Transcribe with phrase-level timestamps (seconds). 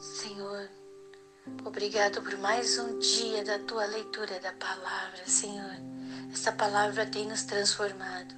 [0.00, 0.66] Senhor,
[1.62, 5.76] obrigado por mais um dia da tua leitura da palavra, Senhor.
[6.32, 8.34] Essa palavra tem nos transformado.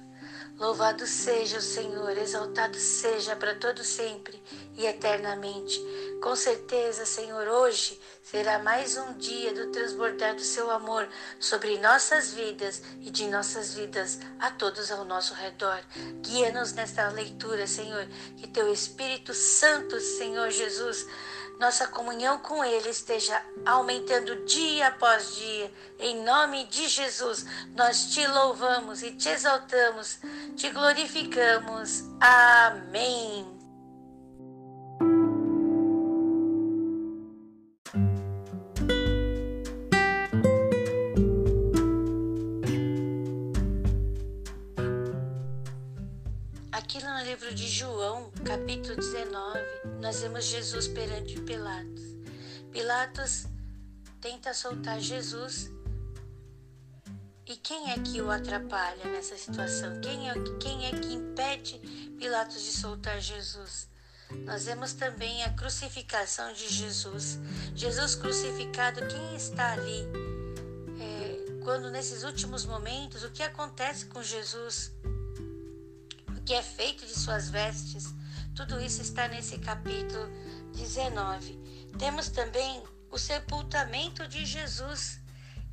[0.59, 4.43] Louvado seja o Senhor, exaltado seja para todo sempre
[4.75, 5.81] e eternamente.
[6.21, 11.07] Com certeza, Senhor, hoje será mais um dia do transbordar do seu amor
[11.39, 15.79] sobre nossas vidas e de nossas vidas a todos ao nosso redor.
[16.21, 18.05] Guia-nos nesta leitura, Senhor,
[18.37, 21.07] que teu Espírito Santo, Senhor Jesus,
[21.59, 25.71] nossa comunhão com Ele esteja aumentando dia após dia.
[25.99, 30.19] Em nome de Jesus, nós te louvamos e te exaltamos,
[30.55, 32.03] te glorificamos.
[32.19, 33.62] Amém.
[48.73, 49.59] Capítulo 19,
[50.01, 52.01] nós vemos Jesus perante Pilatos.
[52.71, 53.45] Pilatos
[54.19, 55.69] tenta soltar Jesus.
[57.45, 60.01] E quem é que o atrapalha nessa situação?
[60.01, 61.77] Quem é, quem é que impede
[62.17, 63.87] Pilatos de soltar Jesus?
[64.43, 67.37] Nós vemos também a crucificação de Jesus.
[67.75, 70.07] Jesus crucificado, quem está ali?
[70.99, 74.91] É, quando nesses últimos momentos, o que acontece com Jesus?
[76.45, 78.13] que é feito de suas vestes.
[78.55, 80.27] Tudo isso está nesse capítulo
[80.73, 81.59] 19.
[81.97, 85.19] Temos também o sepultamento de Jesus.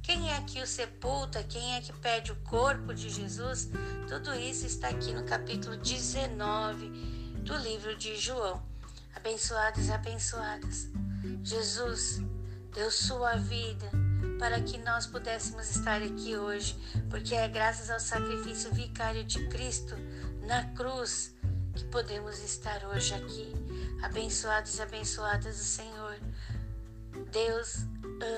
[0.03, 1.43] Quem é que o sepulta?
[1.43, 3.69] Quem é que pede o corpo de Jesus?
[4.09, 6.89] Tudo isso está aqui no capítulo 19
[7.43, 8.63] do livro de João.
[9.15, 10.89] Abençoados e abençoadas.
[11.45, 12.23] Jesus
[12.75, 13.91] deu sua vida
[14.39, 16.75] para que nós pudéssemos estar aqui hoje,
[17.11, 19.95] porque é graças ao sacrifício vicário de Cristo
[20.47, 21.35] na cruz
[21.75, 23.53] que podemos estar hoje aqui.
[24.03, 26.17] Abençoados e abençoadas do Senhor.
[27.33, 27.87] Deus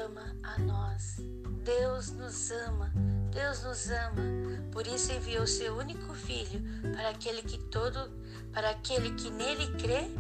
[0.06, 1.16] ama a nós.
[1.64, 2.92] Deus nos ama.
[3.30, 4.22] Deus nos ama.
[4.70, 6.60] Por isso enviou seu único filho
[6.94, 8.10] para aquele que todo
[8.52, 10.10] para aquele que nele crê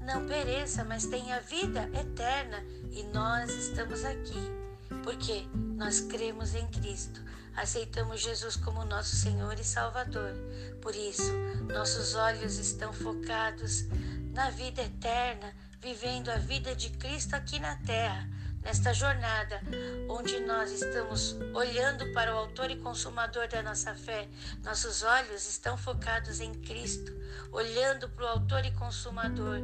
[0.00, 2.62] não pereça, mas tenha vida eterna.
[2.90, 4.60] E nós estamos aqui
[5.02, 7.20] porque nós cremos em Cristo
[7.56, 10.32] aceitamos Jesus como nosso Senhor e Salvador.
[10.80, 11.32] Por isso,
[11.72, 13.84] nossos olhos estão focados
[14.32, 18.28] na vida eterna, vivendo a vida de Cristo aqui na terra,
[18.62, 19.60] nesta jornada
[20.08, 24.28] onde nós estamos olhando para o Autor e Consumador da nossa fé.
[24.62, 27.12] Nossos olhos estão focados em Cristo,
[27.50, 29.58] olhando para o Autor e Consumador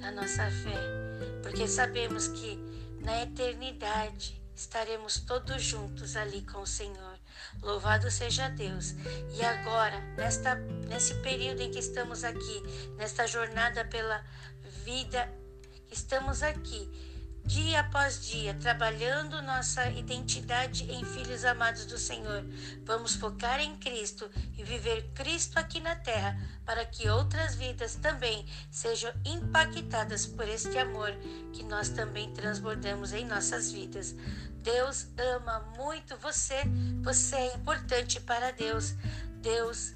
[0.00, 2.58] da nossa fé, porque sabemos que
[3.00, 7.09] na eternidade estaremos todos juntos ali com o Senhor.
[7.62, 8.94] Louvado seja Deus.
[9.32, 10.54] E agora, nesta,
[10.88, 12.62] nesse período em que estamos aqui,
[12.96, 14.24] nesta jornada pela
[14.84, 15.28] vida,
[15.90, 17.09] estamos aqui
[17.44, 22.44] dia após dia, trabalhando nossa identidade em filhos amados do Senhor.
[22.84, 28.46] Vamos focar em Cristo e viver Cristo aqui na terra, para que outras vidas também
[28.70, 31.12] sejam impactadas por este amor
[31.52, 34.14] que nós também transbordamos em nossas vidas.
[34.62, 36.62] Deus ama muito você,
[37.02, 38.94] você é importante para Deus.
[39.40, 39.94] Deus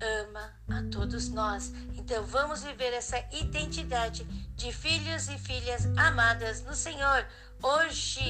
[0.00, 1.72] ama a todos nós.
[2.06, 4.22] Então vamos viver essa identidade
[4.54, 7.26] de filhos e filhas amadas no Senhor,
[7.60, 8.20] hoje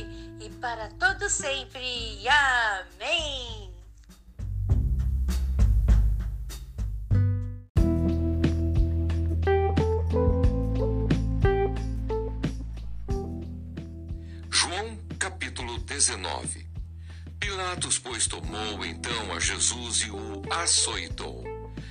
[0.41, 2.26] e para todo sempre.
[2.26, 3.70] Amém.
[14.50, 16.66] João capítulo 19
[17.38, 21.45] Pilatos, pois, tomou então a Jesus e o açoitou.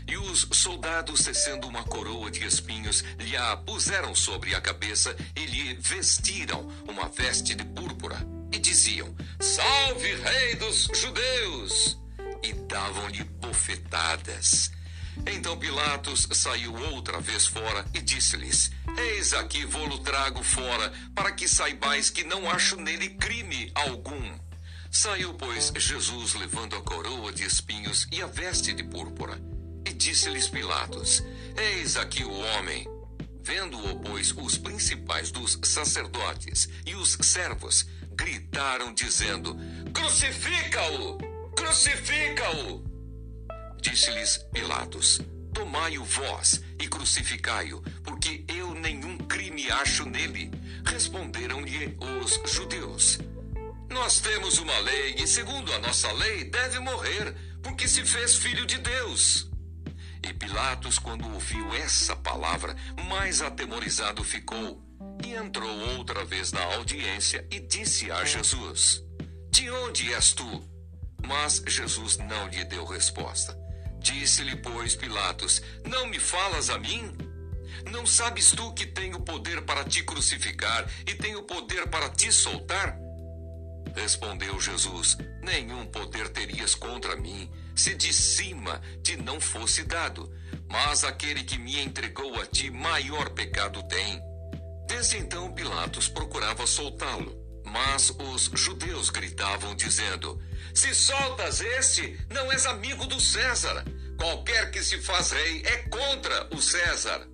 [0.07, 5.45] E os soldados, tecendo uma coroa de espinhos, lhe a puseram sobre a cabeça e
[5.45, 8.17] lhe vestiram uma veste de púrpura.
[8.51, 11.97] E diziam: Salve, Rei dos Judeus!
[12.44, 14.71] E davam-lhe bofetadas.
[15.25, 21.47] Então Pilatos saiu outra vez fora e disse-lhes: Eis aqui vou-lo trago fora, para que
[21.47, 24.38] saibais que não acho nele crime algum.
[24.91, 29.38] Saiu, pois, Jesus levando a coroa de espinhos e a veste de púrpura.
[29.95, 31.24] Disse-lhes Pilatos:
[31.57, 32.86] Eis aqui o homem.
[33.42, 39.57] Vendo-o, pois, os principais dos sacerdotes e os servos gritaram, dizendo:
[39.94, 41.18] Crucifica-o!
[41.56, 42.83] Crucifica-o!
[43.81, 45.21] Disse-lhes Pilatos:
[45.53, 50.51] Tomai-o vós e crucificai-o, porque eu nenhum crime acho nele.
[50.86, 53.19] Responderam-lhe os judeus:
[53.89, 57.33] Nós temos uma lei e, segundo a nossa lei, deve morrer,
[57.63, 59.55] porque se fez filho de Deus.
[60.27, 62.75] E Pilatos, quando ouviu essa palavra,
[63.07, 64.81] mais atemorizado ficou
[65.24, 69.04] E entrou outra vez na audiência e disse a Jesus:
[69.51, 70.68] De onde és tu?
[71.27, 73.56] Mas Jesus não lhe deu resposta.
[74.00, 77.16] Disse-lhe, pois, Pilatos: Não me falas a mim?
[77.92, 82.98] Não sabes tu que tenho poder para te crucificar e tenho poder para te soltar?
[83.95, 90.31] Respondeu Jesus: Nenhum poder terias contra mim, se de cima te não fosse dado.
[90.69, 94.22] Mas aquele que me entregou a ti, maior pecado tem.
[94.88, 97.36] Desde então Pilatos procurava soltá-lo,
[97.66, 100.42] mas os judeus gritavam, dizendo:
[100.74, 103.83] Se soltas este, não és amigo do César.
[104.18, 107.28] Qualquer que se faz rei é contra o César.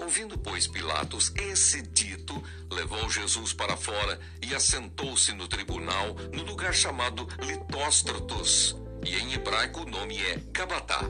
[0.00, 2.40] Ouvindo, pois, Pilatos esse dito,
[2.70, 9.82] levou Jesus para fora e assentou-se no tribunal, no lugar chamado Litóstratos, e em hebraico
[9.82, 11.00] o nome é Gabatá.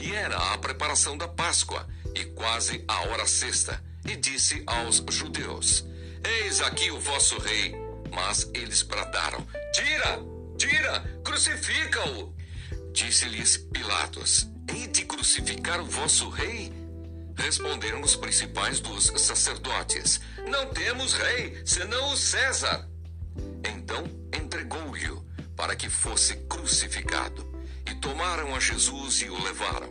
[0.00, 5.84] E era a preparação da Páscoa, e quase a hora sexta, e disse aos judeus:
[6.24, 7.74] Eis aqui o vosso rei.
[8.10, 10.20] Mas eles bradaram: Tira,
[10.56, 12.34] tira, crucifica-o.
[12.92, 16.72] Disse-lhes Pilatos: Hei de crucificar o vosso rei?
[17.36, 22.88] Responderam os principais dos sacerdotes: Não temos rei, senão o César.
[23.64, 24.04] Então
[25.64, 27.42] para que fosse crucificado.
[27.90, 29.88] E tomaram a Jesus e o levaram.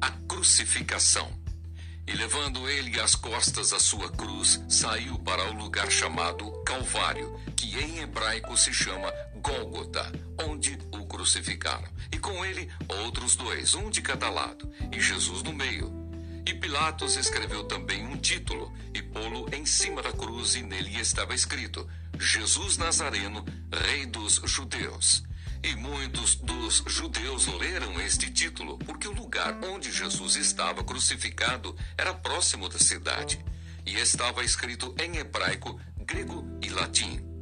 [0.00, 1.28] A crucificação.
[2.06, 7.76] E levando ele às costas a sua cruz, saiu para o lugar chamado Calvário, que
[7.76, 9.12] em hebraico se chama
[9.42, 10.76] Gólgota, onde
[11.26, 11.88] crucificaram.
[12.12, 15.92] E com ele outros dois, um de cada lado, e Jesus no meio.
[16.46, 21.34] E Pilatos escreveu também um título e pô-lo em cima da cruz, e nele estava
[21.34, 21.88] escrito:
[22.18, 25.24] Jesus Nazareno, Rei dos Judeus.
[25.64, 32.14] E muitos dos judeus leram este título, porque o lugar onde Jesus estava crucificado era
[32.14, 33.44] próximo da cidade,
[33.84, 37.35] e estava escrito em hebraico, grego e latim.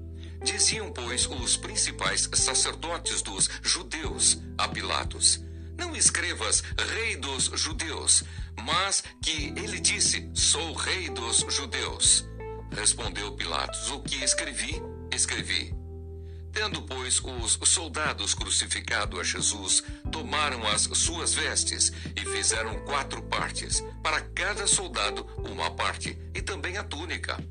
[0.45, 5.41] Diziam, pois, os principais sacerdotes dos judeus a Pilatos:
[5.79, 6.63] Não escrevas
[6.93, 8.25] Rei dos Judeus,
[8.63, 12.27] mas que ele disse: Sou Rei dos Judeus.
[12.71, 15.75] Respondeu Pilatos: O que escrevi, escrevi.
[16.53, 19.83] Tendo, pois, os soldados crucificado a Jesus,
[20.13, 26.77] tomaram as suas vestes e fizeram quatro partes, para cada soldado uma parte, e também
[26.77, 27.43] a túnica.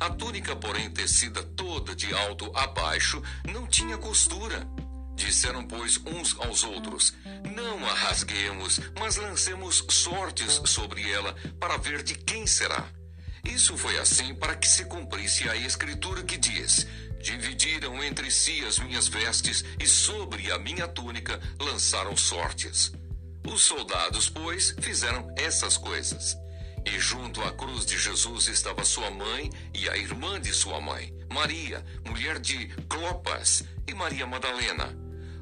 [0.00, 4.66] A túnica, porém, tecida toda de alto a baixo, não tinha costura.
[5.14, 7.12] Disseram, pois, uns aos outros:
[7.54, 12.88] Não a rasguemos, mas lancemos sortes sobre ela, para ver de quem será.
[13.44, 16.86] Isso foi assim para que se cumprisse a escritura que diz:
[17.20, 22.90] Dividiram entre si as minhas vestes e sobre a minha túnica lançaram sortes.
[23.46, 26.38] Os soldados, pois, fizeram essas coisas.
[26.84, 31.14] E junto à cruz de Jesus estava sua mãe e a irmã de sua mãe,
[31.30, 34.96] Maria, mulher de Clopas, e Maria Madalena.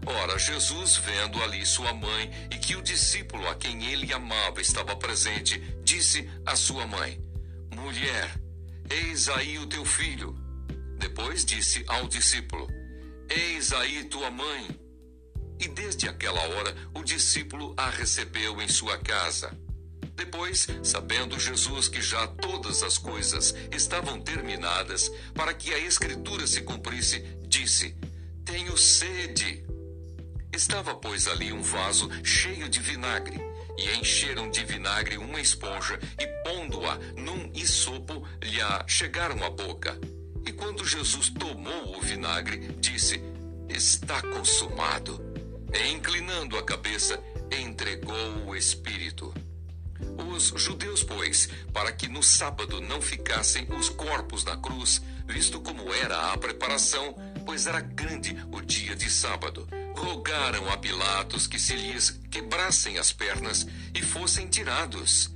[0.06, 4.96] Ora, Jesus, vendo ali sua mãe e que o discípulo a quem ele amava estava
[4.96, 7.22] presente, disse à sua mãe:
[7.74, 8.40] Mulher,
[8.88, 10.34] eis aí o teu filho.
[10.98, 12.66] Depois disse ao discípulo:
[13.28, 14.68] Eis aí tua mãe.
[15.60, 19.56] E desde aquela hora o discípulo a recebeu em sua casa.
[20.18, 26.62] Depois, sabendo Jesus que já todas as coisas estavam terminadas, para que a Escritura se
[26.62, 27.96] cumprisse, disse:
[28.44, 29.64] Tenho sede.
[30.52, 33.40] Estava, pois, ali um vaso cheio de vinagre,
[33.78, 39.96] e encheram de vinagre uma esponja, e pondo-a num isopo, lhe a chegaram à boca.
[40.44, 43.22] E quando Jesus tomou o vinagre, disse:
[43.68, 45.20] Está consumado.
[45.72, 47.22] E inclinando a cabeça,
[47.52, 49.32] entregou o Espírito.
[50.18, 55.92] Os judeus, pois, para que no sábado não ficassem os corpos na cruz, visto como
[55.94, 57.14] era a preparação,
[57.46, 63.12] pois era grande o dia de sábado, rogaram a Pilatos que se lhes quebrassem as
[63.12, 65.30] pernas e fossem tirados.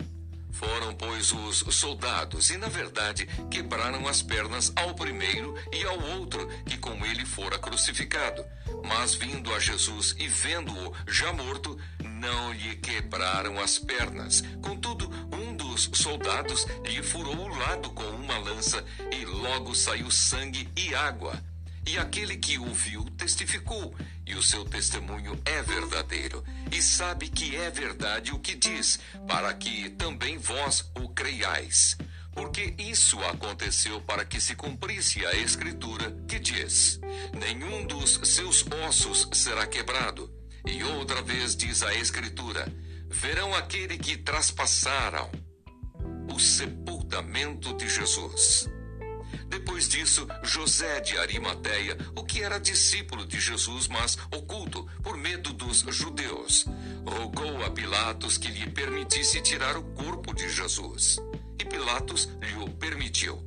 [0.52, 6.46] Foram, pois, os soldados, e na verdade quebraram as pernas ao primeiro e ao outro,
[6.66, 8.44] que com ele fora crucificado.
[8.84, 11.76] Mas vindo a Jesus e vendo-o já morto,
[12.22, 14.44] não lhe quebraram as pernas.
[14.62, 20.68] Contudo, um dos soldados lhe furou o lado com uma lança, e logo saiu sangue
[20.76, 21.42] e água.
[21.84, 23.92] E aquele que o viu testificou,
[24.24, 29.52] e o seu testemunho é verdadeiro, e sabe que é verdade o que diz, para
[29.52, 31.96] que também vós o creiais.
[32.34, 36.98] porque isso aconteceu para que se cumprisse a escritura que diz:
[37.38, 40.31] Nenhum dos seus ossos será quebrado.
[40.66, 42.66] E outra vez diz a escritura:
[43.08, 45.30] Verão aquele que traspassaram
[46.32, 48.68] o sepultamento de Jesus.
[49.48, 55.52] Depois disso, José de Arimateia, o que era discípulo de Jesus, mas oculto por medo
[55.52, 56.64] dos judeus,
[57.04, 61.18] rogou a Pilatos que lhe permitisse tirar o corpo de Jesus.
[61.58, 63.42] E Pilatos lhe o permitiu.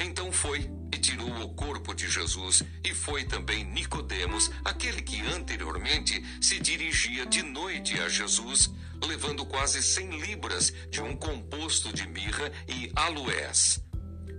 [0.00, 0.68] Então foi
[1.06, 7.44] tirou o corpo de Jesus, e foi também Nicodemos, aquele que anteriormente se dirigia de
[7.44, 8.72] noite a Jesus,
[9.06, 13.80] levando quase cem libras de um composto de mirra e aloés.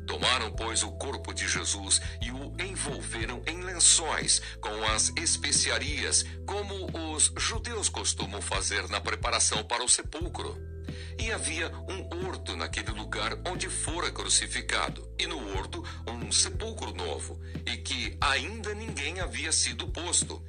[0.06, 6.90] Tomaram, pois, o corpo de Jesus e o envolveram em lençóis com as especiarias, como
[7.14, 10.77] os judeus costumam fazer na preparação para o sepulcro.
[11.20, 17.40] E havia um horto naquele lugar onde fora crucificado, e no horto um sepulcro novo,
[17.66, 20.44] e que ainda ninguém havia sido posto.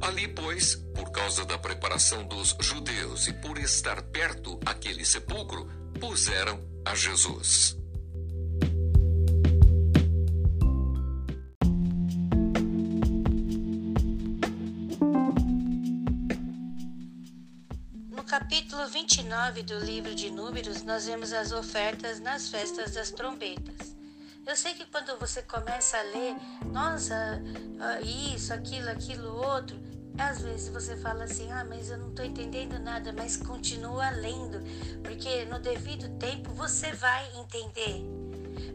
[0.00, 5.66] Ali, pois, por causa da preparação dos judeus e por estar perto aquele sepulcro,
[6.00, 7.83] puseram a Jesus.
[18.34, 23.94] Capítulo 29 do livro de Números, nós vemos as ofertas nas festas das trombetas.
[24.44, 26.34] Eu sei que quando você começa a ler,
[26.72, 27.40] nossa,
[28.02, 29.80] isso, aquilo, aquilo, outro,
[30.18, 34.58] às vezes você fala assim, ah, mas eu não estou entendendo nada, mas continua lendo,
[35.04, 38.02] porque no devido tempo você vai entender.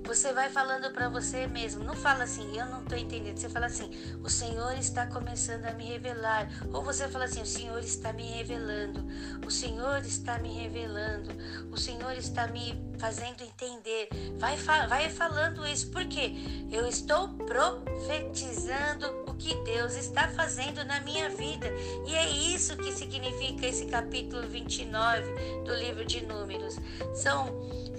[0.03, 1.83] Você vai falando para você mesmo.
[1.83, 3.37] Não fala assim, eu não estou entendendo.
[3.37, 3.89] Você fala assim,
[4.23, 6.49] o Senhor está começando a me revelar.
[6.73, 9.05] Ou você fala assim, o Senhor está me revelando.
[9.45, 11.29] O Senhor está me revelando.
[11.71, 14.09] O Senhor está me fazendo entender.
[14.37, 16.33] Vai, vai falando isso, porque
[16.71, 21.67] eu estou profetizando o que Deus está fazendo na minha vida.
[22.05, 25.23] E é isso que significa esse capítulo 29
[25.63, 26.77] do livro de Números.
[27.15, 27.47] São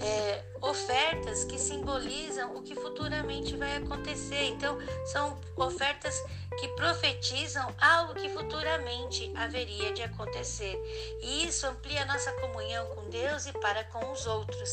[0.01, 4.45] é, ofertas que simbolizam o que futuramente vai acontecer.
[4.49, 6.15] Então, são ofertas
[6.59, 10.79] que profetizam algo que futuramente haveria de acontecer.
[11.23, 14.71] E isso amplia nossa comunhão com Deus e para com os outros.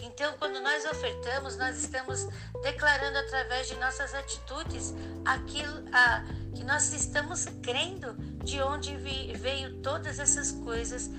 [0.00, 2.26] Então, quando nós ofertamos, nós estamos
[2.62, 4.94] declarando através de nossas atitudes
[5.24, 11.10] aquilo a, que nós estamos crendo de onde veio todas essas coisas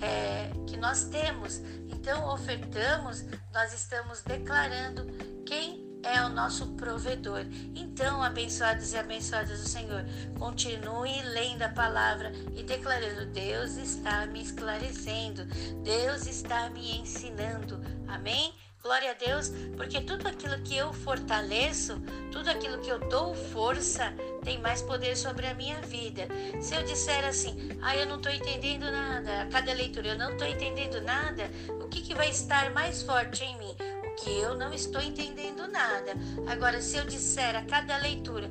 [0.00, 1.58] é, que nós temos.
[1.88, 5.06] Então, ofertamos, nós estamos declarando
[5.46, 7.46] quem é o nosso provedor.
[7.74, 10.04] Então, abençoados e abençoadas do Senhor,
[10.38, 15.46] continue lendo a palavra e declarando: Deus está me esclarecendo,
[15.82, 17.80] Deus está me ensinando.
[18.06, 18.52] Amém?
[18.84, 21.98] Glória a Deus, porque tudo aquilo que eu fortaleço,
[22.30, 24.12] tudo aquilo que eu dou força,
[24.42, 26.28] tem mais poder sobre a minha vida.
[26.60, 30.32] Se eu disser assim, ah, eu não estou entendendo nada, a cada leitura eu não
[30.32, 31.50] estou entendendo nada,
[31.82, 33.74] o que, que vai estar mais forte em mim?
[34.06, 36.12] O que eu não estou entendendo nada.
[36.46, 38.50] Agora, se eu disser a cada leitura,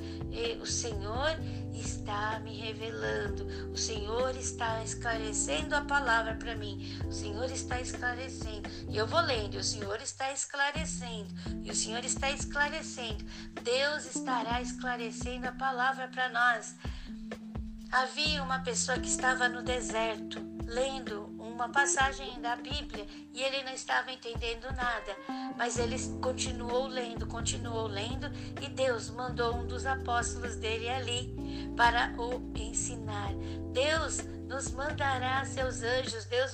[0.59, 1.37] o Senhor
[1.79, 8.69] está me revelando, o Senhor está esclarecendo a palavra para mim, o Senhor está esclarecendo.
[8.89, 11.29] E eu vou lendo, o Senhor está esclarecendo,
[11.63, 13.23] e o Senhor está esclarecendo.
[13.63, 16.75] Deus estará esclarecendo a palavra para nós.
[17.91, 23.73] Havia uma pessoa que estava no deserto, lendo uma passagem da Bíblia e ele não
[23.73, 25.15] estava entendendo nada,
[25.55, 28.25] mas ele continuou lendo, continuou lendo
[28.59, 31.33] e Deus mandou um dos apóstolos dele ali
[31.77, 33.33] para o ensinar.
[33.71, 34.17] Deus
[34.53, 36.51] nos mandará seus anjos, Deus,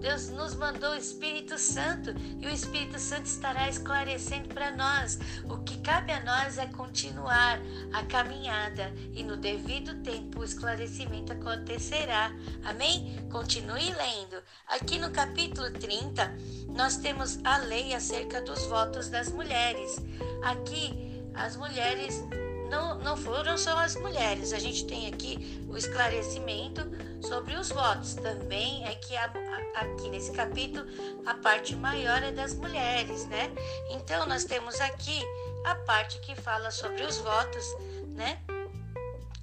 [0.00, 5.18] Deus nos mandou o Espírito Santo e o Espírito Santo estará esclarecendo para nós.
[5.50, 7.58] O que cabe a nós é continuar
[7.92, 12.30] a caminhada e no devido tempo o esclarecimento acontecerá.
[12.64, 13.26] Amém?
[13.32, 14.40] Continue lendo.
[14.68, 16.32] Aqui no capítulo 30,
[16.68, 19.96] nós temos a lei acerca dos votos das mulheres.
[20.44, 22.22] Aqui, as mulheres
[22.70, 24.52] não, não foram só as mulheres.
[24.52, 26.82] A gente tem aqui o esclarecimento
[27.24, 28.14] sobre os votos.
[28.14, 30.86] Também é que a, a, aqui nesse capítulo
[31.26, 33.50] a parte maior é das mulheres, né?
[33.90, 35.22] Então nós temos aqui
[35.64, 37.64] a parte que fala sobre os votos,
[38.14, 38.40] né?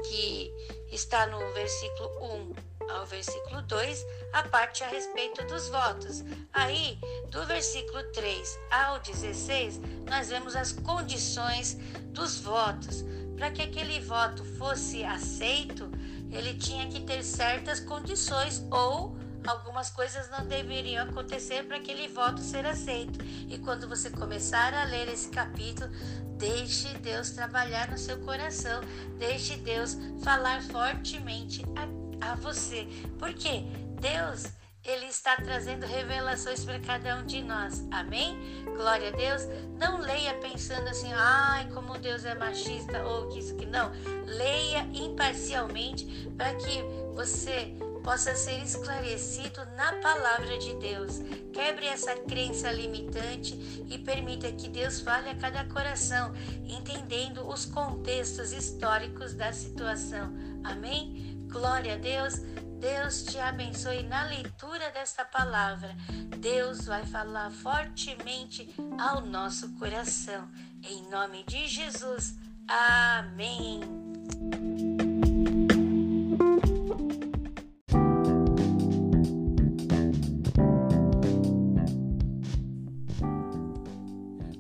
[0.04, 0.52] Que
[0.92, 6.24] está no versículo 1 ao versículo 2, a parte a respeito dos votos.
[6.52, 13.04] Aí, do versículo 3 ao 16, nós vemos as condições dos votos.
[13.38, 15.90] Para que aquele voto fosse aceito,
[16.32, 22.42] ele tinha que ter certas condições ou algumas coisas não deveriam acontecer para aquele voto
[22.42, 23.24] ser aceito.
[23.50, 25.90] E quando você começar a ler esse capítulo,
[26.38, 28.82] deixe Deus trabalhar no seu coração,
[29.18, 32.88] deixe Deus falar fortemente a, a você.
[33.18, 33.64] Porque
[34.00, 34.46] Deus
[34.84, 37.86] ele está trazendo revelações para cada um de nós.
[37.92, 38.38] Amém?
[38.76, 39.44] Glória a Deus.
[39.78, 43.92] Não leia pensando assim, ai, como Deus é machista ou que isso que não.
[44.26, 46.82] Leia imparcialmente para que
[47.14, 51.20] você possa ser esclarecido na palavra de Deus.
[51.54, 56.34] Quebre essa crença limitante e permita que Deus fale a cada coração,
[56.66, 60.34] entendendo os contextos históricos da situação.
[60.64, 61.46] Amém?
[61.52, 62.42] Glória a Deus.
[62.82, 65.96] Deus te abençoe na leitura desta palavra.
[66.40, 70.50] Deus vai falar fortemente ao nosso coração.
[70.82, 72.36] Em nome de Jesus.
[72.68, 73.82] Amém.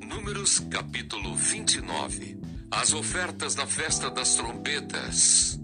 [0.07, 5.60] Números capítulo 29 As ofertas na festa das trombetas.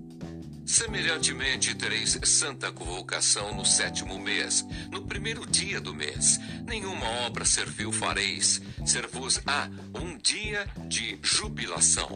[0.68, 6.38] Semelhantemente, tereis santa convocação no sétimo mês, no primeiro dia do mês.
[6.66, 12.10] Nenhuma obra servil fareis, ser-vos-á um dia de jubilação.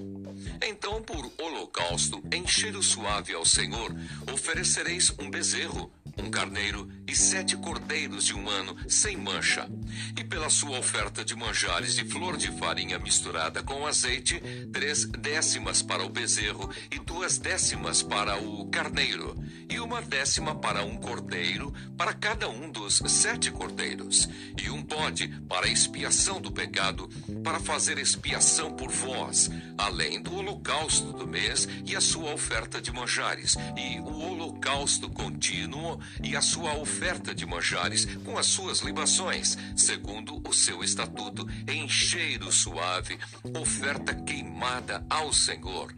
[0.61, 3.95] Então, por holocausto, em cheiro suave ao Senhor,
[4.29, 9.69] oferecereis um bezerro um carneiro e sete cordeiros de um ano sem mancha.
[10.17, 14.41] E pela sua oferta de manjares de flor de farinha misturada com azeite,
[14.71, 19.35] três décimas para o bezerro e duas décimas para o carneiro,
[19.69, 24.29] e uma décima para um cordeiro, para cada um dos sete cordeiros,
[24.61, 27.09] e um bode para expiação do pecado,
[27.43, 32.91] para fazer expiação por vós, além do holocausto do mês e a sua oferta de
[32.91, 39.57] manjares, e o holocausto contínuo e a sua oferta de manjares com as suas libações,
[39.75, 43.17] segundo o seu estatuto, em cheiro suave,
[43.59, 45.93] oferta queimada ao Senhor.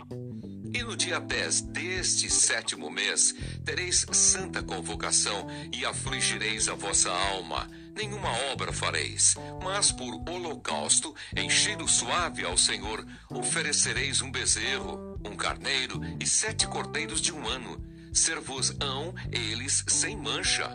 [0.73, 7.69] E no dia 10 deste sétimo mês tereis santa convocação e afligireis a vossa alma.
[7.95, 15.35] Nenhuma obra fareis, mas por holocausto, em cheiro suave ao Senhor, oferecereis um bezerro, um
[15.35, 20.69] carneiro e sete cordeiros de um ano ser-vos-ão eles sem mancha.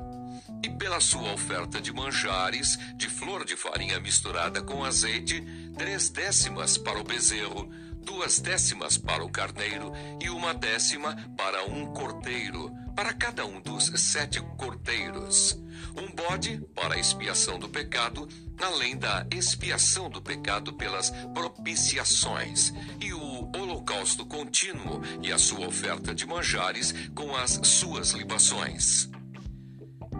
[0.62, 5.40] E pela sua oferta de manjares, de flor de farinha misturada com azeite,
[5.76, 7.70] três décimas para o bezerro,
[8.02, 13.92] duas décimas para o carneiro e uma décima para um cordeiro, para cada um dos
[14.00, 15.56] sete cordeiros.
[15.96, 18.26] Um bode para a expiação do pecado,
[18.60, 26.14] além da expiação do pecado pelas propiciações, e o holocausto contínuo e a sua oferta
[26.14, 29.08] de manjares com as suas libações.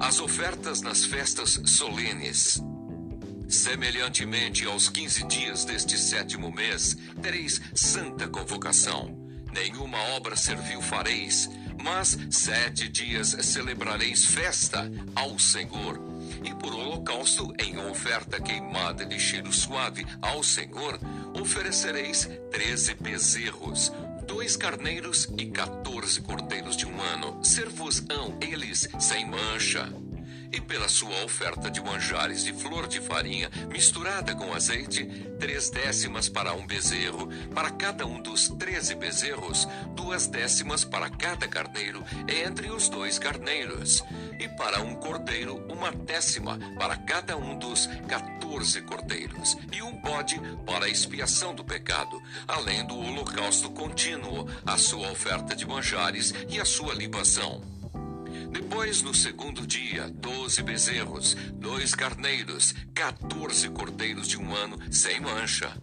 [0.01, 2.63] As ofertas nas festas solenes.
[3.49, 9.17] Semelhantemente aos quinze dias deste sétimo mês, tereis santa convocação.
[9.53, 11.49] Nenhuma obra servil fareis,
[11.83, 16.08] mas sete dias celebrareis festa ao Senhor.
[16.45, 20.99] E por holocausto, em oferta queimada de cheiro suave ao Senhor,
[21.35, 23.93] oferecereis treze bezerros,
[24.27, 27.43] dois carneiros e quatorze cordeiros de um ano.
[27.45, 29.93] Ser-vos-ão eles sem mancha
[30.53, 35.05] e pela sua oferta de manjares de flor de farinha misturada com azeite,
[35.39, 41.47] três décimas para um bezerro, para cada um dos treze bezerros, duas décimas para cada
[41.47, 44.03] carneiro, entre os dois carneiros,
[44.39, 50.41] e para um cordeiro, uma décima para cada um dos quatorze cordeiros, e um bode
[50.65, 56.61] para a expiação do pecado, além do holocausto contínuo, a sua oferta de manjares e
[56.61, 57.78] a sua libação.
[58.51, 65.77] Depois, no segundo dia, doze bezerros, dois carneiros, quatorze cordeiros de um ano sem mancha.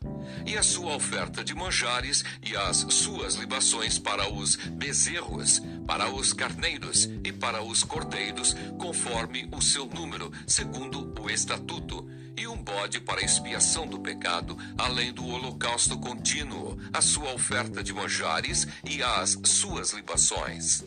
[0.46, 6.34] E a sua oferta de manjares e as suas libações para os bezerros, para os
[6.34, 13.00] carneiros e para os cordeiros, conforme o seu número, segundo o estatuto e um bode
[13.00, 19.40] para expiação do pecado, além do holocausto contínuo, a sua oferta de manjares e as
[19.46, 20.84] suas libações.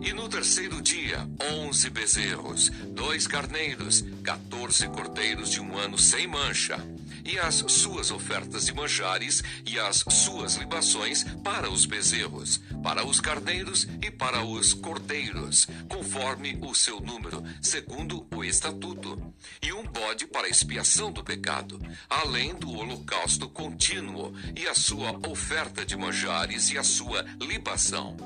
[0.00, 6.78] E no terceiro dia, onze bezerros, dois carneiros, quatorze cordeiros de um ano sem mancha
[7.24, 13.20] e as suas ofertas de manjares e as suas libações para os bezerros, para os
[13.20, 20.26] carneiros e para os cordeiros, conforme o seu número, segundo o estatuto, e um bode
[20.26, 26.78] para expiação do pecado, além do holocausto contínuo e a sua oferta de manjares e
[26.78, 28.16] a sua libação.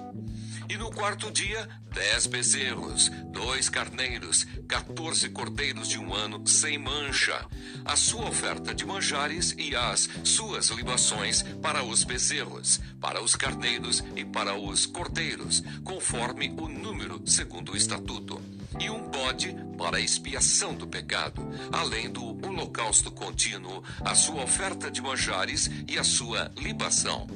[0.69, 7.47] E no quarto dia, dez bezerros, dois carneiros, quatorze cordeiros de um ano sem mancha,
[7.85, 14.03] a sua oferta de manjares e as suas libações para os bezerros, para os carneiros
[14.17, 20.01] e para os cordeiros, conforme o número segundo o estatuto e um bode para a
[20.01, 26.51] expiação do pecado, além do holocausto contínuo, a sua oferta de manjares e a sua
[26.57, 27.27] libação.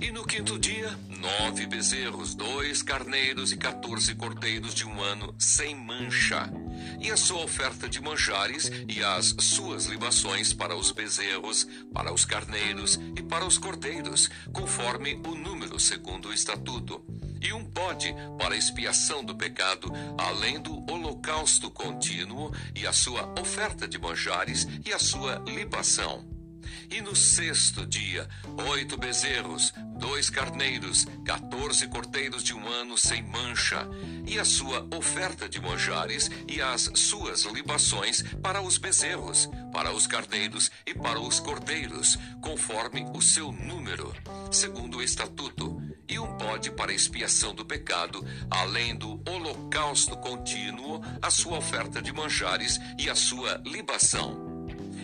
[0.00, 5.74] E no quinto dia, nove bezerros, dois carneiros e quatorze cordeiros de um ano sem
[5.74, 6.50] mancha.
[7.00, 12.24] E a sua oferta de manjares e as suas libações para os bezerros, para os
[12.24, 17.02] carneiros e para os cordeiros, conforme o número segundo o estatuto
[17.46, 23.86] e um bode para expiação do pecado, além do holocausto contínuo e a sua oferta
[23.86, 26.26] de manjares e a sua libação.
[26.90, 28.28] E no sexto dia,
[28.68, 33.88] oito bezerros, dois carneiros, quatorze cordeiros de um ano sem mancha,
[34.26, 40.06] e a sua oferta de manjares e as suas libações para os bezerros, para os
[40.06, 44.12] carneiros e para os cordeiros, conforme o seu número,
[44.50, 45.80] segundo o estatuto
[46.46, 53.10] bode para expiação do pecado, além do holocausto contínuo, a sua oferta de manjares e
[53.10, 54.46] a sua libação.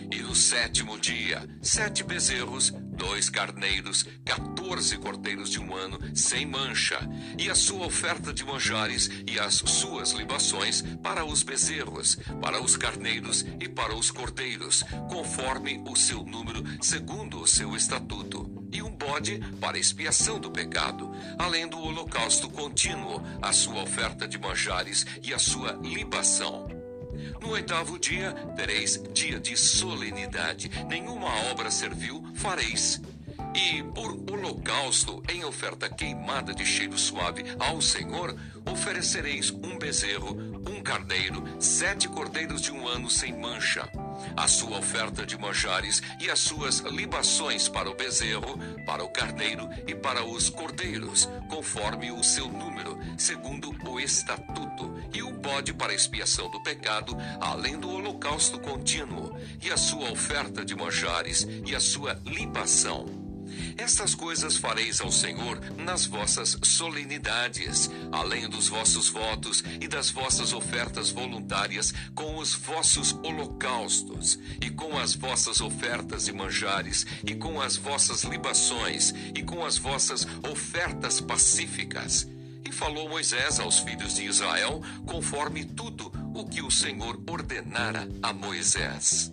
[0.09, 6.99] E no sétimo dia, sete bezerros, dois carneiros, quatorze cordeiros de um ano, sem mancha,
[7.37, 12.77] e a sua oferta de manjares e as suas libações para os bezerros, para os
[12.77, 18.52] carneiros e para os cordeiros, conforme o seu número, segundo o seu estatuto
[19.13, 25.31] bode para expiação do pecado, além do holocausto contínuo, a sua oferta de manjares e
[25.31, 26.67] a sua libação.
[27.39, 32.99] No oitavo dia tereis dia de solenidade, nenhuma obra servil fareis.
[33.55, 38.35] E por holocausto, em oferta queimada de cheiro suave ao Senhor,
[38.65, 40.35] oferecereis um bezerro,
[40.67, 43.87] um carneiro, sete cordeiros de um ano sem mancha.
[44.35, 49.69] A sua oferta de manjares e as suas libações para o bezerro, para o carneiro
[49.87, 55.93] e para os cordeiros, conforme o seu número, segundo o estatuto, e o bode para
[55.93, 61.79] expiação do pecado, além do holocausto contínuo, e a sua oferta de manjares e a
[61.79, 63.22] sua libação
[63.77, 70.53] estas coisas fareis ao Senhor nas vossas solenidades, além dos vossos votos e das vossas
[70.53, 77.61] ofertas voluntárias, com os vossos holocaustos, e com as vossas ofertas e manjares, e com
[77.61, 82.27] as vossas libações, e com as vossas ofertas pacíficas.
[82.65, 88.31] E falou Moisés aos filhos de Israel, conforme tudo o que o Senhor ordenara a
[88.33, 89.31] Moisés.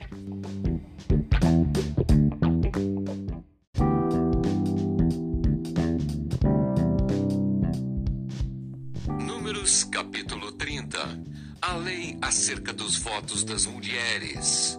[12.40, 14.78] Acerca dos votos das mulheres.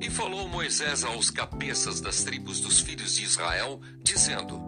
[0.00, 4.62] E falou Moisés aos cabeças das tribos dos filhos de Israel, dizendo: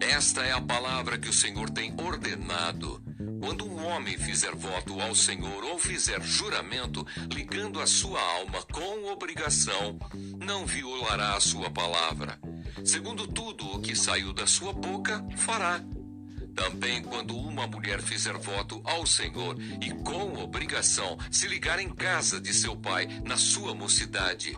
[0.00, 3.00] Esta é a palavra que o Senhor tem ordenado.
[3.38, 9.12] Quando um homem fizer voto ao Senhor ou fizer juramento, ligando a sua alma com
[9.12, 9.96] obrigação,
[10.44, 12.36] não violará a sua palavra.
[12.84, 15.80] Segundo tudo o que saiu da sua boca, fará
[16.50, 22.40] também quando uma mulher fizer voto ao Senhor e com obrigação se ligar em casa
[22.40, 24.56] de seu pai na sua mocidade,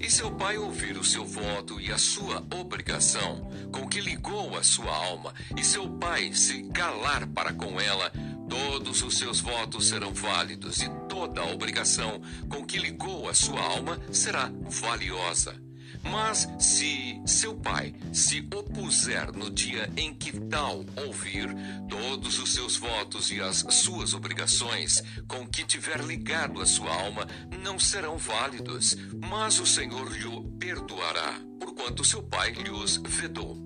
[0.00, 4.62] e seu pai ouvir o seu voto e a sua obrigação, com que ligou a
[4.62, 8.12] sua alma, e seu pai se calar para com ela,
[8.48, 13.60] todos os seus votos serão válidos e toda a obrigação com que ligou a sua
[13.60, 15.63] alma será valiosa.
[16.02, 21.48] Mas se seu pai se opuser no dia em que tal ouvir,
[21.88, 27.26] todos os seus votos e as suas obrigações com que tiver ligado a sua alma
[27.62, 28.96] não serão válidos,
[29.28, 30.24] mas o Senhor lhe
[30.58, 33.63] perdoará, porquanto seu pai lhe os vedou.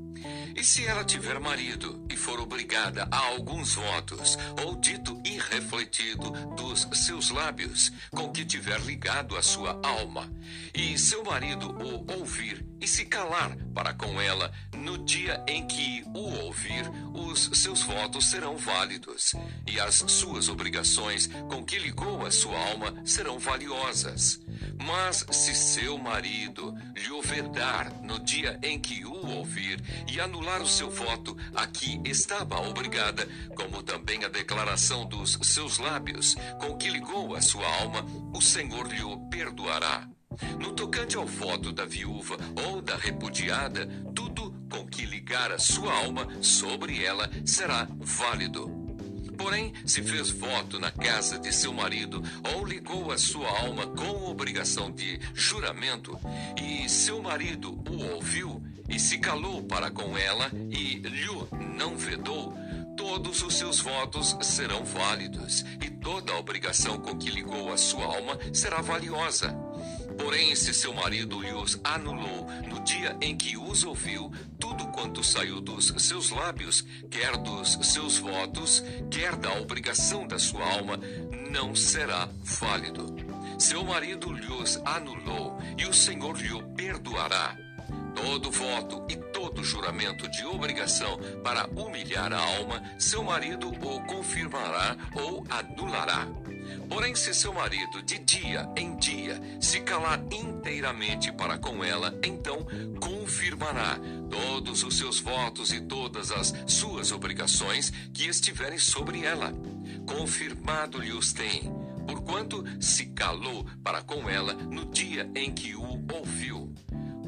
[0.58, 6.32] E se ela tiver marido e for obrigada a alguns votos, ou dito e refletido
[6.56, 10.28] dos seus lábios, com que tiver ligado a sua alma,
[10.74, 16.04] e seu marido o ouvir e se calar para com ela no dia em que
[16.14, 19.34] o ouvir, os seus votos serão válidos
[19.66, 24.40] e as suas obrigações com que ligou a sua alma serão valiosas.
[24.84, 30.68] Mas se seu marido lhe ofertar no dia em que o ouvir e anular o
[30.68, 36.88] seu voto a que estava obrigada, como também a declaração dos seus lábios com que
[36.88, 40.08] ligou a sua alma, o Senhor lhe o perdoará.
[40.60, 42.36] No tocante ao voto da viúva
[42.66, 44.27] ou da repudiada, tudo
[44.68, 48.88] com que ligar a sua alma sobre ela será válido.
[49.36, 52.20] Porém, se fez voto na casa de seu marido
[52.54, 56.18] ou ligou a sua alma com obrigação de juramento,
[56.60, 61.28] e seu marido o ouviu e se calou para com ela e lhe
[61.76, 62.52] não vedou,
[62.96, 68.04] todos os seus votos serão válidos e toda a obrigação com que ligou a sua
[68.04, 69.67] alma será valiosa.
[70.18, 75.22] Porém, se seu marido lhe os anulou no dia em que os ouviu, tudo quanto
[75.22, 80.98] saiu dos seus lábios, quer dos seus votos, quer da obrigação da sua alma,
[81.50, 83.14] não será válido.
[83.58, 87.67] Seu marido lhe os anulou e o Senhor lhe o perdoará.
[88.20, 94.96] Todo voto e todo juramento de obrigação para humilhar a alma, seu marido o confirmará
[95.14, 96.26] ou anulará.
[96.88, 102.66] Porém, se seu marido de dia em dia se calar inteiramente para com ela, então
[103.00, 109.52] confirmará todos os seus votos e todas as suas obrigações que estiverem sobre ela.
[110.06, 111.72] Confirmado-lhe os tem,
[112.04, 116.67] porquanto se calou para com ela no dia em que o ouviu.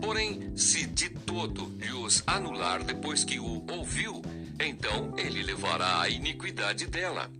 [0.01, 4.23] Porém, se de todo lhe os anular depois que o ouviu,
[4.59, 7.31] então ele levará a iniquidade dela.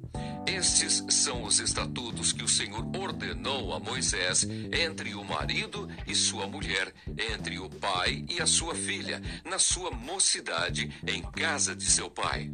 [0.47, 6.47] Estes são os estatutos que o Senhor ordenou a Moisés entre o marido e sua
[6.47, 6.93] mulher,
[7.31, 12.51] entre o pai e a sua filha, na sua mocidade, em casa de seu pai.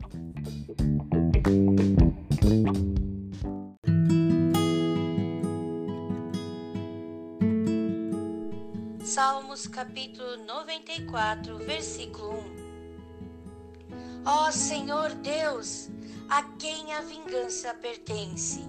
[9.16, 14.22] Salmos capítulo 94, versículo 1.
[14.26, 15.88] Ó Senhor Deus,
[16.28, 18.60] a quem a vingança pertence.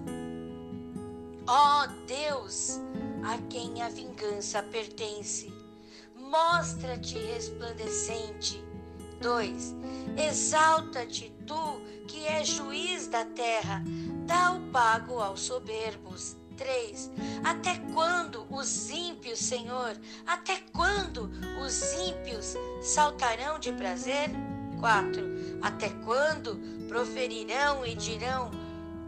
[1.46, 2.80] Ó Deus,
[3.22, 5.52] a quem a vingança pertence.
[6.16, 8.64] Mostra-te resplandecente.
[9.20, 9.74] 2.
[10.16, 13.84] Exalta-te tu, que és juiz da terra,
[14.26, 16.37] dá o pago aos soberbos.
[16.58, 17.10] 3.
[17.44, 21.30] Até quando os ímpios, Senhor, até quando
[21.64, 24.28] os ímpios saltarão de prazer?
[24.80, 25.22] 4.
[25.62, 28.50] Até quando proferirão e dirão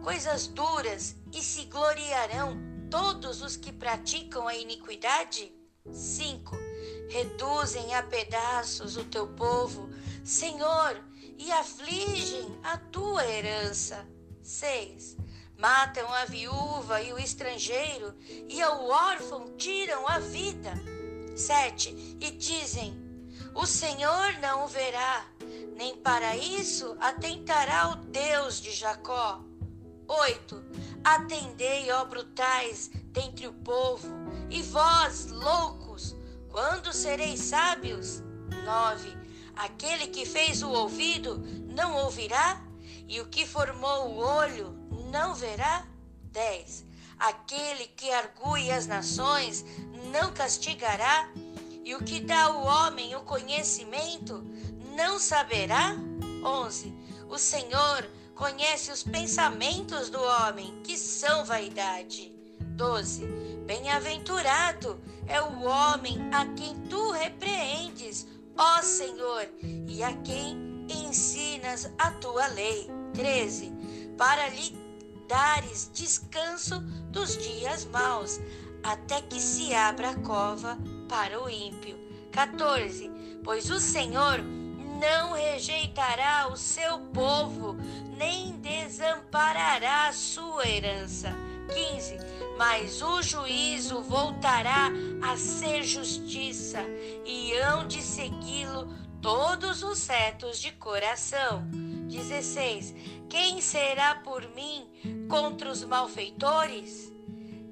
[0.02, 2.56] coisas duras e se gloriarão
[2.90, 5.52] todos os que praticam a iniquidade?
[5.92, 6.56] 5.
[7.08, 9.90] Reduzem a pedaços o teu povo,
[10.24, 11.02] Senhor,
[11.36, 14.06] e afligem a tua herança.
[14.42, 15.19] 6
[15.60, 18.14] Matam a viúva e o estrangeiro,
[18.48, 20.72] e ao órfão tiram a vida.
[21.36, 22.16] 7.
[22.18, 22.98] E dizem:
[23.54, 25.26] O Senhor não o verá,
[25.76, 29.44] nem para isso atentará o Deus de Jacó.
[30.08, 30.64] 8.
[31.04, 34.08] Atendei, ó brutais, dentre o povo,
[34.48, 36.16] e vós, loucos,
[36.50, 38.22] quando sereis sábios?
[38.64, 39.14] 9.
[39.56, 41.36] Aquele que fez o ouvido
[41.68, 42.64] não ouvirá,
[43.06, 44.79] e o que formou o olho
[45.10, 45.84] não verá?
[46.32, 46.84] 10.
[47.18, 49.64] Aquele que argue as nações
[50.12, 51.28] não castigará?
[51.84, 54.44] E o que dá ao homem o conhecimento
[54.96, 55.96] não saberá?
[56.44, 56.94] 11.
[57.28, 62.32] O Senhor conhece os pensamentos do homem, que são vaidade.
[62.60, 63.26] 12.
[63.66, 69.46] Bem-aventurado é o homem a quem tu repreendes, ó Senhor,
[69.86, 72.88] e a quem ensinas a tua lei.
[73.12, 73.72] 13.
[74.16, 74.79] Para lhe
[75.30, 76.80] dares descanso
[77.12, 78.40] dos dias maus,
[78.82, 80.76] até que se abra a cova
[81.08, 81.96] para o ímpio.
[82.32, 83.08] 14.
[83.44, 84.42] Pois o Senhor
[85.00, 87.76] não rejeitará o seu povo,
[88.16, 91.32] nem desamparará a sua herança.
[91.72, 92.18] 15.
[92.58, 94.88] Mas o juízo voltará
[95.22, 96.80] a ser justiça,
[97.24, 101.89] e hão de segui-lo todos os retos de coração.
[102.10, 102.94] 16.
[103.28, 107.12] Quem será por mim contra os malfeitores?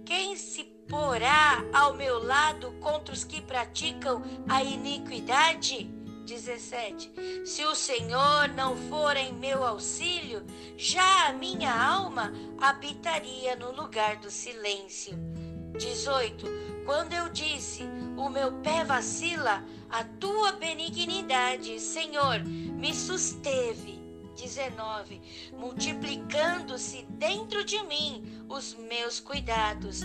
[0.06, 5.90] Quem se porá ao meu lado contra os que praticam a iniquidade?
[6.24, 7.46] 17.
[7.46, 10.44] Se o Senhor não for em meu auxílio,
[10.76, 15.18] já a minha alma habitaria no lugar do silêncio.
[15.78, 16.46] 18.
[16.84, 17.84] Quando eu disse,
[18.16, 23.97] o meu pé vacila, a tua benignidade, Senhor, me susteve.
[24.38, 25.20] 19.
[25.52, 30.02] Multiplicando-se dentro de mim os meus cuidados,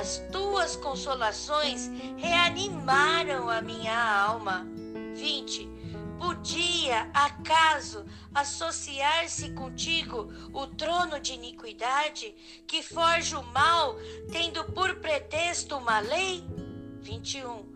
[0.00, 4.66] as tuas consolações reanimaram a minha alma.
[5.14, 5.76] 20.
[6.18, 12.34] Podia, acaso, associar-se contigo o trono de iniquidade,
[12.66, 13.96] que forja o mal,
[14.32, 16.42] tendo por pretexto uma lei?
[17.02, 17.75] 21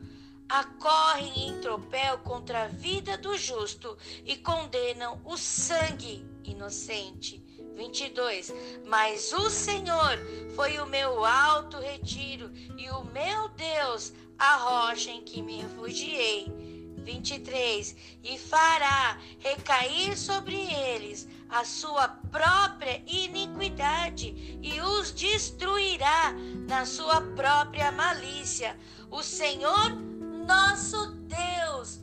[0.51, 7.43] acorrem em tropel contra a vida do justo e condenam o sangue inocente.
[7.77, 8.53] 22.
[8.85, 10.19] Mas o Senhor
[10.57, 16.53] foi o meu alto retiro e o meu Deus a rocha em que me refugiei.
[16.99, 17.97] 23.
[18.25, 26.35] E fará recair sobre eles a sua própria iniquidade e os destruirá
[26.69, 28.79] na sua própria malícia.
[29.11, 30.11] O Senhor
[30.51, 32.01] nosso Deus.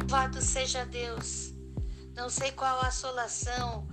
[0.00, 1.54] Louvado seja Deus.
[2.16, 3.86] Não sei qual assolação,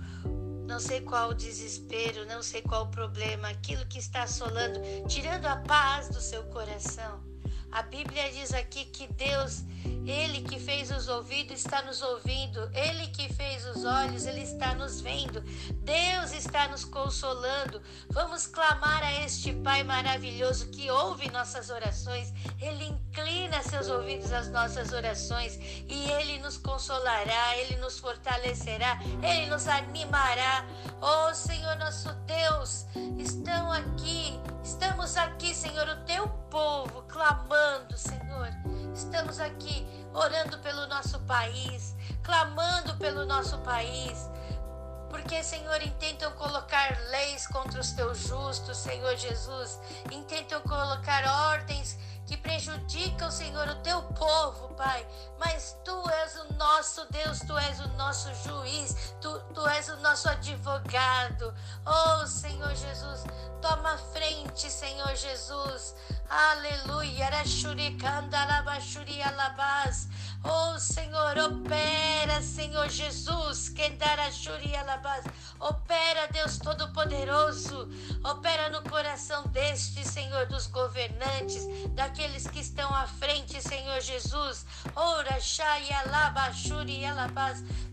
[0.66, 5.46] não sei qual o desespero, não sei qual o problema, aquilo que está assolando, tirando
[5.46, 7.22] a paz do seu coração.
[7.70, 9.62] A Bíblia diz aqui que Deus,
[10.06, 10.83] Ele que fez
[11.14, 12.70] os ouvidos, está nos ouvindo.
[12.74, 15.40] Ele que fez os olhos, Ele está nos vendo.
[15.82, 17.80] Deus está nos consolando.
[18.10, 22.32] Vamos clamar a este Pai maravilhoso que ouve nossas orações.
[22.60, 25.56] Ele inclina seus ouvidos às nossas orações
[25.88, 30.66] e Ele nos consolará, Ele nos fortalecerá, Ele nos animará.
[31.00, 32.86] Oh Senhor nosso Deus,
[33.18, 38.48] estão aqui Estamos aqui, Senhor, o teu povo clamando, Senhor.
[38.94, 44.30] Estamos aqui orando pelo nosso país, clamando pelo nosso país.
[45.10, 49.80] Porque, Senhor, intentam colocar leis contra os teus justos, Senhor Jesus.
[50.12, 55.06] Intentam colocar ordens que prejudicam, Senhor, o teu povo, Pai.
[55.38, 59.96] Mas tu és o nosso Deus, tu és o nosso juiz, tu, tu és o
[59.96, 61.54] nosso advogado.
[61.84, 63.24] Oh, Senhor Jesus,
[63.60, 65.94] toma frente, Senhor Jesus.
[66.28, 66.94] Aleluia.
[70.46, 73.70] Oh, Senhor, opera, Senhor Jesus.
[75.58, 77.88] Opera, Deus Todo-Poderoso.
[78.22, 84.66] Opera no coração deste, Senhor, dos governantes, daqueles que estão à frente, Senhor Jesus.
[84.94, 85.38] Ora,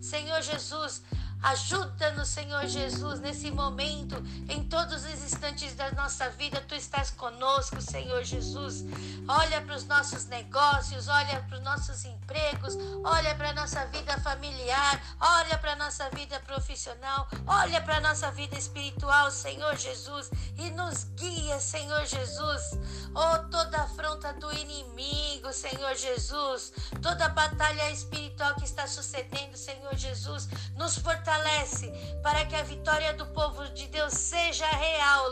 [0.02, 1.02] Senhor Jesus,
[1.42, 4.16] Ajuda-nos, Senhor Jesus, nesse momento,
[4.48, 8.84] em todos os instantes da nossa vida, tu estás conosco, Senhor Jesus.
[9.28, 14.20] Olha para os nossos negócios, olha para os nossos empregos, olha para a nossa vida
[14.20, 20.30] familiar, olha para a nossa vida profissional, olha para a nossa vida espiritual, Senhor Jesus,
[20.58, 22.78] e nos guia, Senhor Jesus.
[23.16, 30.48] Oh, toda afronta do inimigo, Senhor Jesus, toda batalha espiritual que está sucedendo, Senhor Jesus,
[30.76, 31.88] nos fortalece fortalece
[32.22, 35.32] para que a vitória do povo de Deus seja real.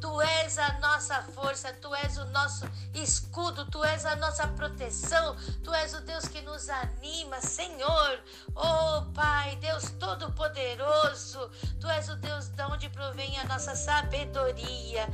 [0.00, 5.36] Tu és a nossa força, tu és o nosso escudo, tu és a nossa proteção,
[5.62, 8.20] tu és o Deus que nos anima, Senhor.
[8.54, 15.08] Oh Pai, Deus Todo-Poderoso, tu és o Deus de onde provém a nossa sabedoria.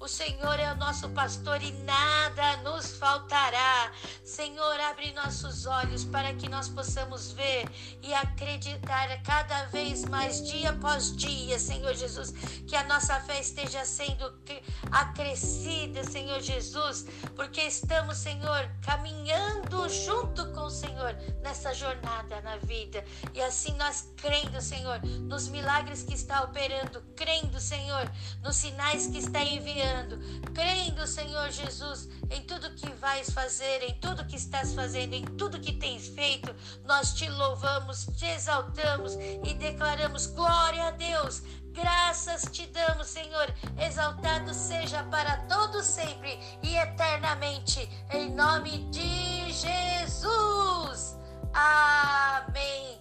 [0.00, 3.92] O Senhor é o nosso pastor e nada nos faltará.
[4.24, 7.68] Senhor, abre nossos olhos para que nós possamos ver
[8.02, 12.32] e acreditar cada vez mais, dia após dia, Senhor Jesus Jesus,
[12.66, 14.32] que a nossa fé esteja sendo
[14.90, 23.04] acrescida, Senhor Jesus, porque estamos, Senhor, caminhando junto com o Senhor nessa jornada na vida.
[23.34, 28.10] E assim nós crendo, Senhor, nos milagres que está operando, crendo, Senhor,
[28.42, 30.18] nos sinais que está enviando,
[30.52, 35.60] crendo, Senhor Jesus, em tudo que vais fazer, em tudo que estás fazendo, em tudo
[35.60, 39.14] que tens feito, nós te louvamos, te exaltamos
[39.44, 41.42] e declaramos glória a Deus.
[41.72, 43.52] Graças te damos, Senhor.
[43.78, 51.16] Exaltado seja para todo sempre e eternamente, em nome de Jesus.
[51.54, 53.00] Amém.